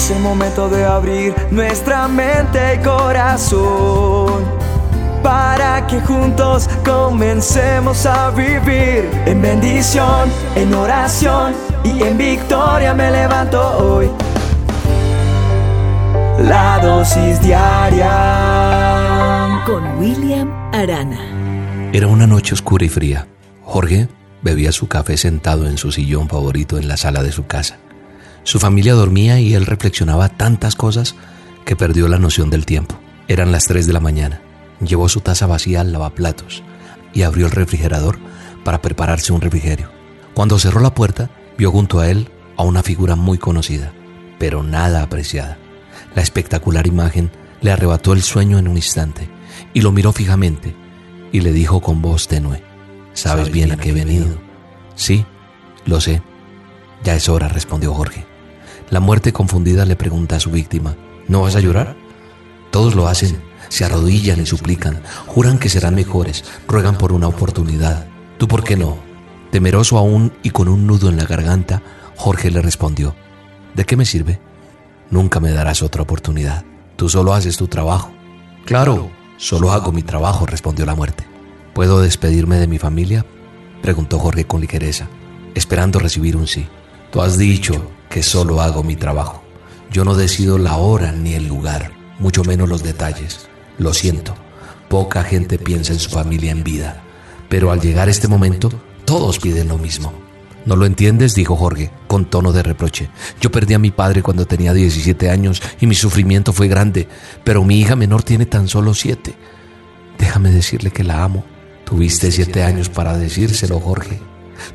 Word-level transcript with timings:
Es 0.00 0.10
el 0.10 0.20
momento 0.20 0.70
de 0.70 0.82
abrir 0.86 1.34
nuestra 1.50 2.08
mente 2.08 2.76
y 2.76 2.78
corazón 2.78 4.46
para 5.22 5.86
que 5.86 6.00
juntos 6.00 6.70
comencemos 6.82 8.06
a 8.06 8.30
vivir 8.30 9.10
en 9.26 9.42
bendición, 9.42 10.30
en 10.56 10.72
oración 10.72 11.52
y 11.84 12.02
en 12.02 12.16
victoria 12.16 12.94
me 12.94 13.10
levanto 13.10 13.60
hoy. 13.76 14.08
La 16.38 16.78
dosis 16.82 17.38
diaria 17.42 18.08
con 19.66 19.98
William 19.98 20.50
Arana. 20.72 21.90
Era 21.92 22.06
una 22.06 22.26
noche 22.26 22.54
oscura 22.54 22.86
y 22.86 22.88
fría. 22.88 23.26
Jorge 23.64 24.08
bebía 24.40 24.72
su 24.72 24.88
café 24.88 25.18
sentado 25.18 25.66
en 25.68 25.76
su 25.76 25.92
sillón 25.92 26.26
favorito 26.26 26.78
en 26.78 26.88
la 26.88 26.96
sala 26.96 27.22
de 27.22 27.32
su 27.32 27.44
casa. 27.46 27.76
Su 28.42 28.58
familia 28.58 28.94
dormía 28.94 29.38
y 29.38 29.54
él 29.54 29.66
reflexionaba 29.66 30.28
tantas 30.28 30.74
cosas 30.74 31.14
que 31.64 31.76
perdió 31.76 32.08
la 32.08 32.18
noción 32.18 32.50
del 32.50 32.66
tiempo. 32.66 32.98
Eran 33.28 33.52
las 33.52 33.66
3 33.66 33.86
de 33.86 33.92
la 33.92 34.00
mañana. 34.00 34.42
Llevó 34.80 35.08
su 35.08 35.20
taza 35.20 35.46
vacía 35.46 35.82
al 35.82 35.92
lavaplatos 35.92 36.62
y 37.12 37.22
abrió 37.22 37.46
el 37.46 37.52
refrigerador 37.52 38.18
para 38.64 38.82
prepararse 38.82 39.32
un 39.32 39.40
refrigerio. 39.40 39.90
Cuando 40.34 40.58
cerró 40.58 40.80
la 40.80 40.94
puerta, 40.94 41.30
vio 41.58 41.70
junto 41.70 42.00
a 42.00 42.08
él 42.08 42.28
a 42.56 42.62
una 42.62 42.82
figura 42.82 43.14
muy 43.14 43.38
conocida, 43.38 43.92
pero 44.38 44.62
nada 44.62 45.02
apreciada. 45.02 45.58
La 46.14 46.22
espectacular 46.22 46.86
imagen 46.86 47.30
le 47.60 47.70
arrebató 47.70 48.12
el 48.12 48.22
sueño 48.22 48.58
en 48.58 48.68
un 48.68 48.76
instante 48.76 49.28
y 49.74 49.82
lo 49.82 49.92
miró 49.92 50.12
fijamente 50.12 50.74
y 51.32 51.40
le 51.40 51.52
dijo 51.52 51.80
con 51.80 52.02
voz 52.02 52.26
tenue, 52.26 52.62
¿sabes 53.12 53.50
bien 53.50 53.72
a 53.72 53.76
qué 53.76 53.90
he 53.90 53.92
venido? 53.92 54.26
Sí, 54.94 55.24
lo 55.84 56.00
sé. 56.00 56.22
Ya 57.04 57.14
es 57.14 57.28
hora, 57.28 57.48
respondió 57.48 57.94
Jorge. 57.94 58.29
La 58.90 58.98
muerte 58.98 59.32
confundida 59.32 59.84
le 59.84 59.94
pregunta 59.94 60.34
a 60.34 60.40
su 60.40 60.50
víctima, 60.50 60.96
¿no 61.28 61.42
vas 61.42 61.54
a 61.54 61.60
llorar? 61.60 61.96
Todos 62.72 62.96
lo 62.96 63.06
hacen, 63.06 63.40
se 63.68 63.84
arrodillan 63.84 64.40
y 64.40 64.46
suplican, 64.46 65.00
juran 65.26 65.60
que 65.60 65.68
serán 65.68 65.94
mejores, 65.94 66.44
ruegan 66.66 66.98
por 66.98 67.12
una 67.12 67.28
oportunidad. 67.28 68.06
¿Tú 68.36 68.48
por 68.48 68.64
qué 68.64 68.76
no? 68.76 68.98
Temeroso 69.52 69.96
aún 69.96 70.32
y 70.42 70.50
con 70.50 70.68
un 70.68 70.88
nudo 70.88 71.08
en 71.08 71.16
la 71.16 71.24
garganta, 71.24 71.82
Jorge 72.16 72.50
le 72.50 72.62
respondió, 72.62 73.14
¿de 73.74 73.84
qué 73.84 73.96
me 73.96 74.04
sirve? 74.04 74.40
Nunca 75.08 75.38
me 75.38 75.52
darás 75.52 75.82
otra 75.82 76.02
oportunidad. 76.02 76.64
Tú 76.96 77.08
solo 77.08 77.32
haces 77.32 77.56
tu 77.56 77.68
trabajo. 77.68 78.10
Claro, 78.64 79.10
solo 79.36 79.70
hago 79.70 79.92
mi 79.92 80.02
trabajo, 80.02 80.46
respondió 80.46 80.84
la 80.84 80.96
muerte. 80.96 81.24
¿Puedo 81.74 82.00
despedirme 82.00 82.56
de 82.56 82.66
mi 82.66 82.78
familia? 82.78 83.24
preguntó 83.82 84.18
Jorge 84.18 84.46
con 84.46 84.60
ligereza, 84.60 85.08
esperando 85.54 86.00
recibir 86.00 86.36
un 86.36 86.48
sí. 86.48 86.66
Tú 87.12 87.22
has 87.22 87.38
dicho 87.38 87.88
que 88.10 88.22
solo 88.22 88.60
hago 88.60 88.82
mi 88.82 88.96
trabajo. 88.96 89.42
Yo 89.90 90.04
no 90.04 90.14
decido 90.14 90.58
la 90.58 90.76
hora 90.76 91.12
ni 91.12 91.34
el 91.34 91.46
lugar, 91.46 91.92
mucho 92.18 92.44
menos 92.44 92.68
los 92.68 92.82
detalles. 92.82 93.48
Lo 93.78 93.94
siento, 93.94 94.34
poca 94.88 95.22
gente 95.22 95.58
piensa 95.58 95.92
en 95.92 96.00
su 96.00 96.10
familia 96.10 96.50
en 96.50 96.64
vida, 96.64 97.02
pero 97.48 97.70
al 97.70 97.80
llegar 97.80 98.08
este 98.08 98.28
momento, 98.28 98.70
todos 99.04 99.38
piden 99.38 99.68
lo 99.68 99.78
mismo. 99.78 100.12
¿No 100.66 100.76
lo 100.76 100.84
entiendes? 100.84 101.34
dijo 101.34 101.56
Jorge, 101.56 101.90
con 102.06 102.26
tono 102.26 102.52
de 102.52 102.62
reproche. 102.62 103.08
Yo 103.40 103.50
perdí 103.50 103.74
a 103.74 103.78
mi 103.78 103.90
padre 103.90 104.22
cuando 104.22 104.46
tenía 104.46 104.74
17 104.74 105.30
años 105.30 105.62
y 105.80 105.86
mi 105.86 105.94
sufrimiento 105.94 106.52
fue 106.52 106.68
grande, 106.68 107.08
pero 107.44 107.64
mi 107.64 107.80
hija 107.80 107.96
menor 107.96 108.22
tiene 108.22 108.44
tan 108.44 108.68
solo 108.68 108.92
7. 108.92 109.34
Déjame 110.18 110.50
decirle 110.50 110.90
que 110.90 111.04
la 111.04 111.24
amo. 111.24 111.44
Tuviste 111.84 112.30
siete 112.30 112.62
años 112.62 112.88
para 112.88 113.16
decírselo, 113.16 113.80
Jorge. 113.80 114.20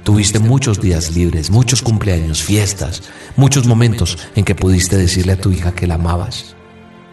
Tuviste 0.04 0.40
muchos 0.40 0.80
días 0.82 1.16
libres, 1.16 1.50
muchos 1.50 1.82
cumpleaños, 1.82 2.44
fiestas, 2.44 3.04
muchos 3.36 3.68
momentos 3.68 4.18
en 4.36 4.46
que 4.46 4.56
pudiste 4.56 4.98
decirle 4.98 5.34
a 5.34 5.40
tu 5.40 5.52
hija 5.52 5.74
que 5.74 5.88
la 5.88 5.96
amabas. 5.96 6.56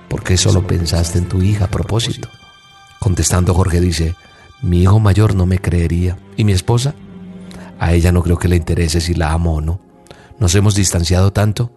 ¿Por 0.09 0.23
qué 0.23 0.37
solo 0.37 0.67
pensaste 0.67 1.19
en 1.19 1.29
tu 1.29 1.42
hija 1.42 1.67
a 1.67 1.70
propósito? 1.70 2.29
Contestando 2.98 3.55
Jorge 3.55 3.81
dice, 3.81 4.14
mi 4.62 4.83
hijo 4.83 5.01
mayor 5.01 5.35
no 5.35 5.45
me 5.45 5.58
creería. 5.58 6.17
¿Y 6.36 6.45
mi 6.45 6.52
esposa? 6.52 6.95
A 7.79 7.92
ella 7.95 8.13
no 8.13 8.23
creo 8.23 8.39
que 8.39 8.48
le 8.48 8.57
interese 8.57 9.01
si 9.01 9.14
la 9.14 9.33
amo 9.33 9.57
o 9.57 9.61
no. 9.61 9.80
Nos 10.39 10.55
hemos 10.55 10.77
distanciado 10.77 11.33
tanto. 11.33 11.73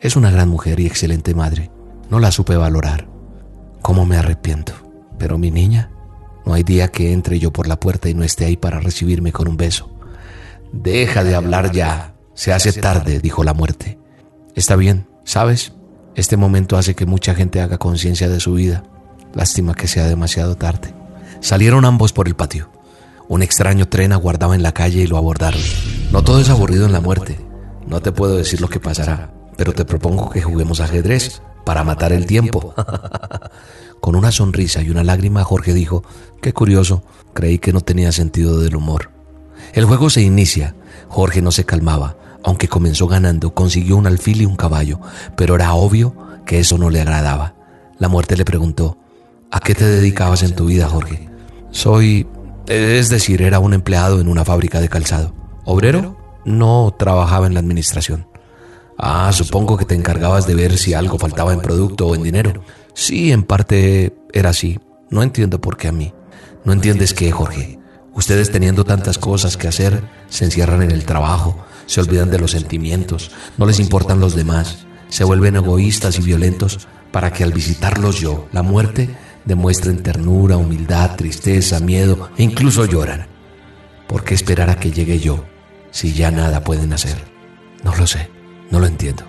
Es 0.00 0.14
una 0.14 0.30
gran 0.30 0.48
mujer 0.48 0.78
y 0.78 0.86
excelente 0.86 1.34
madre. 1.34 1.70
No 2.10 2.20
la 2.20 2.30
supe 2.30 2.56
valorar. 2.56 3.08
¿Cómo 3.80 4.06
me 4.06 4.16
arrepiento? 4.16 4.72
Pero 5.18 5.36
mi 5.36 5.50
niña, 5.50 5.90
no 6.46 6.54
hay 6.54 6.62
día 6.62 6.88
que 6.88 7.12
entre 7.12 7.40
yo 7.40 7.52
por 7.52 7.66
la 7.66 7.80
puerta 7.80 8.08
y 8.08 8.14
no 8.14 8.22
esté 8.22 8.44
ahí 8.44 8.56
para 8.56 8.78
recibirme 8.78 9.32
con 9.32 9.48
un 9.48 9.56
beso. 9.56 9.91
Deja 10.72 11.22
de 11.22 11.34
hablar 11.34 11.72
ya. 11.72 12.14
Se 12.34 12.52
hace 12.52 12.72
tarde, 12.72 13.20
dijo 13.20 13.44
la 13.44 13.54
muerte. 13.54 13.98
Está 14.54 14.74
bien, 14.74 15.06
¿sabes? 15.24 15.72
Este 16.14 16.36
momento 16.36 16.76
hace 16.76 16.94
que 16.94 17.06
mucha 17.06 17.34
gente 17.34 17.60
haga 17.60 17.78
conciencia 17.78 18.28
de 18.28 18.40
su 18.40 18.54
vida. 18.54 18.82
Lástima 19.34 19.74
que 19.74 19.86
sea 19.86 20.06
demasiado 20.06 20.56
tarde. 20.56 20.94
Salieron 21.40 21.84
ambos 21.84 22.12
por 22.12 22.26
el 22.26 22.34
patio. 22.34 22.70
Un 23.28 23.42
extraño 23.42 23.88
tren 23.88 24.12
aguardaba 24.12 24.54
en 24.54 24.62
la 24.62 24.72
calle 24.72 25.02
y 25.02 25.06
lo 25.06 25.16
abordaron. 25.16 25.60
No 26.10 26.22
todo 26.22 26.40
es 26.40 26.50
aburrido 26.50 26.86
en 26.86 26.92
la 26.92 27.00
muerte. 27.00 27.38
No 27.86 28.00
te 28.00 28.12
puedo 28.12 28.36
decir 28.36 28.60
lo 28.60 28.68
que 28.68 28.80
pasará, 28.80 29.32
pero 29.56 29.72
te 29.72 29.84
propongo 29.84 30.30
que 30.30 30.42
juguemos 30.42 30.80
ajedrez 30.80 31.42
para 31.64 31.84
matar 31.84 32.12
el 32.12 32.26
tiempo. 32.26 32.74
Con 34.00 34.16
una 34.16 34.32
sonrisa 34.32 34.82
y 34.82 34.90
una 34.90 35.04
lágrima, 35.04 35.44
Jorge 35.44 35.74
dijo, 35.74 36.02
qué 36.40 36.52
curioso, 36.52 37.04
creí 37.34 37.58
que 37.58 37.72
no 37.72 37.80
tenía 37.80 38.12
sentido 38.12 38.58
del 38.60 38.76
humor. 38.76 39.10
El 39.72 39.86
juego 39.86 40.10
se 40.10 40.22
inicia. 40.22 40.74
Jorge 41.08 41.42
no 41.42 41.50
se 41.50 41.64
calmaba. 41.64 42.16
Aunque 42.44 42.68
comenzó 42.68 43.06
ganando, 43.06 43.54
consiguió 43.54 43.96
un 43.96 44.06
alfil 44.06 44.42
y 44.42 44.46
un 44.46 44.56
caballo, 44.56 45.00
pero 45.36 45.54
era 45.54 45.74
obvio 45.74 46.14
que 46.44 46.58
eso 46.58 46.76
no 46.76 46.90
le 46.90 47.00
agradaba. 47.00 47.54
La 47.98 48.08
muerte 48.08 48.36
le 48.36 48.44
preguntó, 48.44 48.98
¿a 49.50 49.60
qué 49.60 49.74
te 49.74 49.84
dedicabas 49.84 50.42
en 50.42 50.56
tu 50.56 50.66
vida, 50.66 50.88
Jorge? 50.88 51.28
Soy, 51.70 52.26
es 52.66 53.10
decir, 53.10 53.42
era 53.42 53.60
un 53.60 53.74
empleado 53.74 54.20
en 54.20 54.28
una 54.28 54.44
fábrica 54.44 54.80
de 54.80 54.88
calzado. 54.88 55.34
¿Obrero? 55.64 56.18
No 56.44 56.94
trabajaba 56.98 57.46
en 57.46 57.54
la 57.54 57.60
administración. 57.60 58.26
Ah, 58.98 59.30
supongo 59.32 59.76
que 59.76 59.84
te 59.84 59.94
encargabas 59.94 60.46
de 60.46 60.54
ver 60.54 60.76
si 60.78 60.94
algo 60.94 61.18
faltaba 61.18 61.52
en 61.52 61.60
producto 61.60 62.08
o 62.08 62.14
en 62.14 62.24
dinero. 62.24 62.64
Sí, 62.94 63.32
en 63.32 63.44
parte 63.44 64.14
era 64.32 64.50
así. 64.50 64.80
No 65.10 65.22
entiendo 65.22 65.60
por 65.60 65.76
qué 65.76 65.88
a 65.88 65.92
mí. 65.92 66.12
¿No 66.64 66.72
entiendes 66.72 67.14
qué, 67.14 67.30
Jorge? 67.30 67.78
Ustedes 68.14 68.50
teniendo 68.50 68.84
tantas 68.84 69.18
cosas 69.18 69.56
que 69.56 69.68
hacer, 69.68 70.02
se 70.28 70.44
encierran 70.44 70.82
en 70.82 70.90
el 70.90 71.04
trabajo, 71.04 71.64
se 71.86 72.00
olvidan 72.00 72.30
de 72.30 72.38
los 72.38 72.50
sentimientos, 72.50 73.30
no 73.56 73.66
les 73.66 73.80
importan 73.80 74.20
los 74.20 74.34
demás, 74.34 74.86
se 75.08 75.24
vuelven 75.24 75.56
egoístas 75.56 76.18
y 76.18 76.22
violentos 76.22 76.86
para 77.10 77.32
que 77.32 77.44
al 77.44 77.52
visitarlos 77.52 78.20
yo, 78.20 78.48
la 78.52 78.62
muerte, 78.62 79.14
demuestren 79.44 80.02
ternura, 80.02 80.56
humildad, 80.56 81.16
tristeza, 81.16 81.80
miedo 81.80 82.30
e 82.36 82.42
incluso 82.42 82.84
lloran. 82.84 83.26
¿Por 84.06 84.24
qué 84.24 84.34
esperar 84.34 84.70
a 84.70 84.76
que 84.76 84.90
llegue 84.90 85.18
yo 85.18 85.44
si 85.90 86.12
ya 86.12 86.30
nada 86.30 86.64
pueden 86.64 86.92
hacer? 86.92 87.16
No 87.82 87.94
lo 87.96 88.06
sé, 88.06 88.28
no 88.70 88.78
lo 88.78 88.86
entiendo. 88.86 89.24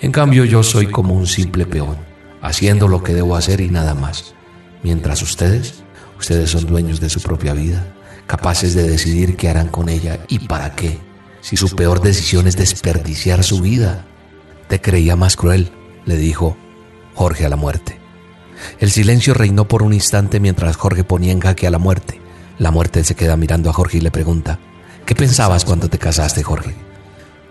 En 0.00 0.12
cambio 0.12 0.44
yo 0.44 0.62
soy 0.62 0.86
como 0.86 1.14
un 1.14 1.26
simple 1.26 1.66
peón, 1.66 1.96
haciendo 2.40 2.86
lo 2.86 3.02
que 3.02 3.14
debo 3.14 3.34
hacer 3.34 3.60
y 3.60 3.70
nada 3.70 3.94
más, 3.94 4.34
mientras 4.82 5.22
ustedes 5.22 5.82
Ustedes 6.18 6.50
son 6.50 6.66
dueños 6.66 7.00
de 7.00 7.08
su 7.08 7.20
propia 7.20 7.54
vida, 7.54 7.94
capaces 8.26 8.74
de 8.74 8.88
decidir 8.88 9.36
qué 9.36 9.48
harán 9.48 9.68
con 9.68 9.88
ella 9.88 10.20
y 10.28 10.40
para 10.40 10.74
qué. 10.74 10.98
Si 11.40 11.56
su 11.56 11.74
peor 11.76 12.00
decisión 12.00 12.46
es 12.46 12.56
desperdiciar 12.56 13.44
su 13.44 13.60
vida, 13.60 14.04
te 14.68 14.80
creía 14.80 15.16
más 15.16 15.36
cruel, 15.36 15.70
le 16.04 16.16
dijo 16.16 16.56
Jorge 17.14 17.46
a 17.46 17.48
la 17.48 17.56
muerte. 17.56 17.98
El 18.80 18.90
silencio 18.90 19.34
reinó 19.34 19.68
por 19.68 19.82
un 19.82 19.94
instante 19.94 20.40
mientras 20.40 20.76
Jorge 20.76 21.04
ponía 21.04 21.32
en 21.32 21.40
jaque 21.40 21.66
a 21.66 21.70
la 21.70 21.78
muerte. 21.78 22.20
La 22.58 22.70
muerte 22.70 23.04
se 23.04 23.14
queda 23.14 23.36
mirando 23.36 23.70
a 23.70 23.72
Jorge 23.72 23.98
y 23.98 24.00
le 24.00 24.10
pregunta, 24.10 24.58
¿qué 25.06 25.14
pensabas 25.14 25.64
cuando 25.64 25.88
te 25.88 25.98
casaste, 25.98 26.42
Jorge? 26.42 26.74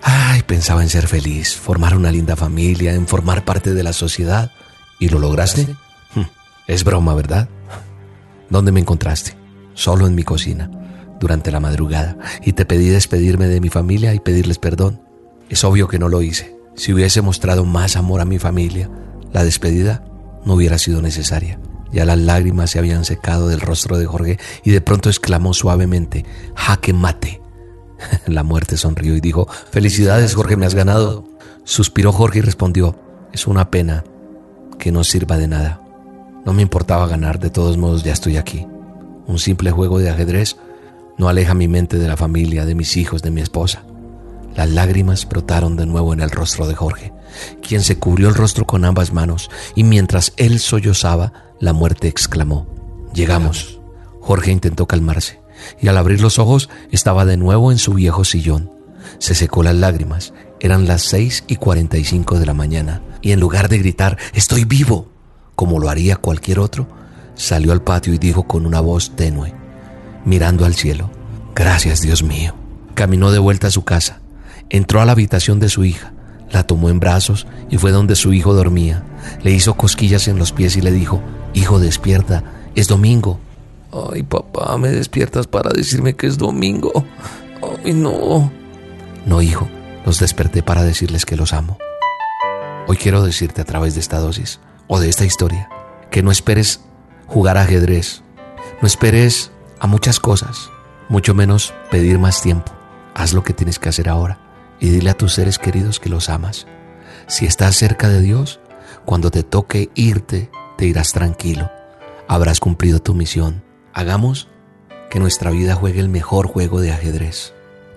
Ay, 0.01 0.43
pensaba 0.43 0.83
en 0.83 0.89
ser 0.89 1.07
feliz, 1.07 1.55
formar 1.55 1.95
una 1.95 2.11
linda 2.11 2.35
familia, 2.35 2.93
en 2.93 3.07
formar 3.07 3.45
parte 3.45 3.73
de 3.73 3.83
la 3.83 3.93
sociedad. 3.93 4.51
¿Y 4.99 5.09
lo 5.09 5.19
lograste? 5.19 5.75
Hm, 6.13 6.25
es 6.67 6.83
broma, 6.83 7.15
¿verdad? 7.15 7.49
¿Dónde 8.49 8.71
me 8.71 8.79
encontraste? 8.79 9.35
Solo 9.73 10.07
en 10.07 10.15
mi 10.15 10.23
cocina, 10.23 10.71
durante 11.19 11.51
la 11.51 11.59
madrugada, 11.59 12.17
y 12.43 12.53
te 12.53 12.65
pedí 12.65 12.89
despedirme 12.89 13.47
de 13.47 13.61
mi 13.61 13.69
familia 13.69 14.13
y 14.13 14.19
pedirles 14.19 14.57
perdón. 14.59 15.01
Es 15.49 15.63
obvio 15.63 15.87
que 15.87 15.99
no 15.99 16.09
lo 16.09 16.21
hice. 16.21 16.55
Si 16.75 16.93
hubiese 16.93 17.21
mostrado 17.21 17.65
más 17.65 17.95
amor 17.95 18.21
a 18.21 18.25
mi 18.25 18.39
familia, 18.39 18.89
la 19.33 19.43
despedida 19.43 20.03
no 20.45 20.53
hubiera 20.53 20.77
sido 20.77 21.01
necesaria. 21.01 21.59
Ya 21.91 22.05
las 22.05 22.17
lágrimas 22.17 22.71
se 22.71 22.79
habían 22.79 23.05
secado 23.05 23.47
del 23.47 23.61
rostro 23.61 23.97
de 23.97 24.05
Jorge 24.05 24.39
y 24.63 24.71
de 24.71 24.81
pronto 24.81 25.09
exclamó 25.09 25.53
suavemente, 25.53 26.25
jaque 26.55 26.93
mate. 26.93 27.41
La 28.27 28.43
muerte 28.43 28.77
sonrió 28.77 29.15
y 29.15 29.21
dijo, 29.21 29.47
felicidades 29.71 30.35
Jorge, 30.35 30.57
me 30.57 30.65
has 30.65 30.75
ganado. 30.75 31.25
Suspiró 31.63 32.11
Jorge 32.11 32.39
y 32.39 32.41
respondió, 32.41 32.95
es 33.33 33.47
una 33.47 33.71
pena 33.71 34.03
que 34.77 34.91
no 34.91 35.03
sirva 35.03 35.37
de 35.37 35.47
nada. 35.47 35.81
No 36.47 36.53
me 36.53 36.61
importaba 36.61 37.07
ganar, 37.07 37.41
de 37.41 37.49
todos 37.49 37.75
modos 37.75 38.03
ya 38.03 38.13
estoy 38.13 38.37
aquí. 38.37 38.65
Un 39.25 39.37
simple 39.37 39.69
juego 39.69 39.99
de 39.99 40.09
ajedrez 40.09 40.55
no 41.17 41.27
aleja 41.27 41.53
mi 41.53 41.67
mente 41.67 41.97
de 41.97 42.07
la 42.07 42.15
familia, 42.15 42.63
de 42.63 42.73
mis 42.73 42.95
hijos, 42.95 43.21
de 43.21 43.31
mi 43.31 43.41
esposa. 43.41 43.83
Las 44.55 44.69
lágrimas 44.69 45.27
brotaron 45.27 45.75
de 45.75 45.85
nuevo 45.85 46.13
en 46.13 46.21
el 46.21 46.31
rostro 46.31 46.65
de 46.65 46.73
Jorge, 46.73 47.11
quien 47.61 47.81
se 47.81 47.99
cubrió 47.99 48.29
el 48.29 48.35
rostro 48.35 48.65
con 48.65 48.85
ambas 48.85 49.11
manos 49.11 49.51
y 49.75 49.83
mientras 49.83 50.31
él 50.37 50.59
sollozaba, 50.59 51.33
la 51.59 51.73
muerte 51.73 52.07
exclamó, 52.07 52.65
Llegamos. 53.13 53.81
Jorge 54.21 54.53
intentó 54.53 54.87
calmarse 54.87 55.41
y 55.81 55.89
al 55.89 55.97
abrir 55.97 56.21
los 56.21 56.39
ojos 56.39 56.69
estaba 56.91 57.25
de 57.25 57.35
nuevo 57.35 57.73
en 57.73 57.77
su 57.77 57.93
viejo 57.93 58.23
sillón. 58.23 58.71
Se 59.19 59.35
secó 59.35 59.63
las 59.63 59.75
lágrimas, 59.75 60.33
eran 60.61 60.87
las 60.87 61.01
seis 61.01 61.43
y 61.47 61.57
cuarenta 61.57 61.97
y 61.97 62.05
cinco 62.05 62.39
de 62.39 62.45
la 62.45 62.53
mañana 62.53 63.01
y 63.21 63.33
en 63.33 63.41
lugar 63.41 63.67
de 63.67 63.79
gritar, 63.79 64.17
Estoy 64.33 64.63
vivo, 64.63 65.09
como 65.57 65.79
lo 65.79 65.89
haría 65.89 66.15
cualquier 66.15 66.59
otro, 66.59 66.87
salió 67.35 67.73
al 67.73 67.81
patio 67.81 68.13
y 68.13 68.17
dijo 68.17 68.43
con 68.43 68.65
una 68.65 68.79
voz 68.79 69.13
tenue, 69.17 69.53
mirando 70.23 70.63
al 70.63 70.75
cielo, 70.75 71.11
Gracias 71.53 71.99
Dios 72.01 72.23
mío. 72.23 72.53
Caminó 72.93 73.31
de 73.31 73.39
vuelta 73.39 73.67
a 73.67 73.71
su 73.71 73.83
casa 73.83 74.21
Entró 74.69 75.01
a 75.01 75.05
la 75.05 75.13
habitación 75.13 75.59
de 75.59 75.69
su 75.69 75.85
hija, 75.85 76.13
la 76.51 76.63
tomó 76.63 76.89
en 76.89 76.99
brazos 76.99 77.47
y 77.69 77.77
fue 77.77 77.91
donde 77.91 78.15
su 78.15 78.33
hijo 78.33 78.53
dormía. 78.53 79.03
Le 79.43 79.51
hizo 79.51 79.75
cosquillas 79.75 80.27
en 80.27 80.37
los 80.37 80.51
pies 80.51 80.75
y 80.75 80.81
le 80.81 80.91
dijo, 80.91 81.21
Hijo, 81.53 81.79
despierta, 81.79 82.43
es 82.75 82.87
domingo. 82.87 83.39
Ay, 83.91 84.23
papá, 84.23 84.77
me 84.77 84.89
despiertas 84.89 85.47
para 85.47 85.71
decirme 85.71 86.15
que 86.15 86.27
es 86.27 86.37
domingo. 86.37 86.91
Ay, 87.83 87.93
no. 87.93 88.51
No, 89.25 89.41
hijo, 89.41 89.67
los 90.05 90.19
desperté 90.19 90.63
para 90.63 90.83
decirles 90.83 91.25
que 91.25 91.37
los 91.37 91.53
amo. 91.53 91.77
Hoy 92.87 92.97
quiero 92.97 93.23
decirte 93.23 93.61
a 93.61 93.65
través 93.65 93.95
de 93.95 94.01
esta 94.01 94.19
dosis 94.19 94.59
o 94.87 94.99
de 94.99 95.09
esta 95.09 95.25
historia 95.25 95.69
que 96.09 96.23
no 96.23 96.31
esperes 96.31 96.81
jugar 97.27 97.57
ajedrez, 97.57 98.23
no 98.81 98.87
esperes 98.87 99.51
a 99.79 99.87
muchas 99.87 100.19
cosas, 100.19 100.69
mucho 101.09 101.33
menos 101.33 101.73
pedir 101.91 102.19
más 102.19 102.41
tiempo. 102.41 102.71
Haz 103.13 103.33
lo 103.33 103.43
que 103.43 103.53
tienes 103.53 103.79
que 103.79 103.89
hacer 103.89 104.09
ahora 104.09 104.39
y 104.79 104.89
dile 104.89 105.09
a 105.09 105.17
tus 105.17 105.33
seres 105.33 105.59
queridos 105.59 105.99
que 105.99 106.09
los 106.09 106.29
amas. 106.29 106.67
Si 107.27 107.45
estás 107.45 107.75
cerca 107.75 108.09
de 108.09 108.21
Dios, 108.21 108.59
cuando 109.05 109.31
te 109.31 109.43
toque 109.43 109.89
irte, 109.95 110.49
te 110.77 110.85
irás 110.85 111.11
tranquilo. 111.11 111.71
Habrás 112.27 112.59
cumplido 112.59 112.99
tu 112.99 113.13
misión. 113.13 113.63
Hagamos 113.93 114.47
que 115.09 115.19
nuestra 115.19 115.51
vida 115.51 115.75
juegue 115.75 115.99
el 115.99 116.09
mejor 116.09 116.47
juego 116.47 116.81
de 116.81 116.91
ajedrez, 116.91 117.53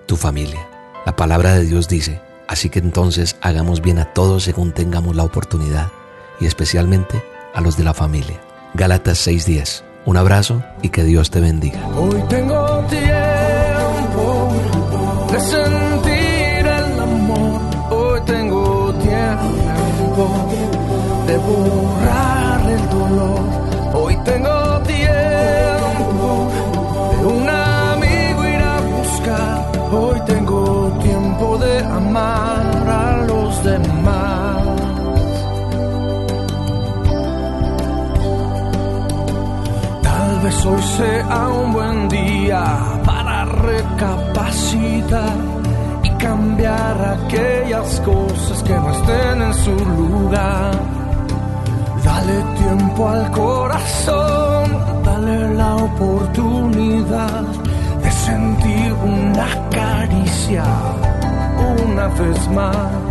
tu 0.07 0.15
familia. 0.15 0.67
La 1.05 1.15
palabra 1.15 1.53
de 1.53 1.65
Dios 1.65 1.87
dice, 1.87 2.21
así 2.47 2.69
que 2.69 2.79
entonces 2.79 3.35
hagamos 3.41 3.81
bien 3.81 3.99
a 3.99 4.13
todos 4.13 4.43
según 4.43 4.71
tengamos 4.71 5.15
la 5.15 5.23
oportunidad, 5.23 5.91
y 6.41 6.47
especialmente 6.47 7.23
a 7.53 7.61
los 7.61 7.77
de 7.77 7.85
la 7.85 7.93
familia. 7.93 8.41
Gálatas 8.73 9.25
6:10. 9.25 9.83
Un 10.05 10.17
abrazo 10.17 10.63
y 10.81 10.89
que 10.89 11.03
Dios 11.03 11.29
te 11.29 11.39
bendiga. 11.39 11.87
Hoy 11.89 12.21
tengo 12.27 12.83
tiempo 12.89 14.51
de 21.27 21.37
borrar 21.37 22.69
el 22.69 22.89
dolor. 22.89 23.39
Hoy 23.93 24.17
tengo 24.25 24.81
tiempo 24.81 26.51
de 27.19 27.25
un 27.25 27.49
amigo 27.49 28.47
ir 28.47 28.61
a 28.61 28.81
buscar. 28.81 29.71
Hoy 29.91 30.19
tengo 30.25 30.97
tiempo 31.03 31.57
de 31.57 31.79
amar 31.79 32.60
Vez 40.61 40.67
hoy 40.67 40.81
sea 40.83 41.47
un 41.47 41.73
buen 41.73 42.09
día 42.09 42.63
para 43.03 43.45
recapacitar 43.45 45.33
cambiar 46.19 47.17
aquellas 47.17 47.99
cosas 48.01 48.61
que 48.61 48.73
no 48.75 48.91
estén 48.91 49.41
en 49.41 49.53
su 49.55 49.71
lugar. 49.71 50.71
Dale 52.03 52.43
tiempo 52.59 53.09
al 53.09 53.31
corazón, 53.31 55.03
dale 55.03 55.55
la 55.55 55.77
oportunidad 55.77 57.41
de 58.03 58.11
sentir 58.11 58.93
una 59.03 59.47
caricia 59.71 60.63
una 61.83 62.07
vez 62.07 62.47
más. 62.49 63.10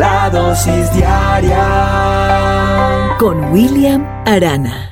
La 0.00 0.30
dosis 0.30 0.90
diaria 0.94 1.66
con 3.18 3.52
William 3.52 4.00
Arana. 4.24 4.89